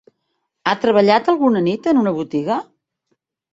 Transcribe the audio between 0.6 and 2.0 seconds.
Ha treballat alguna nit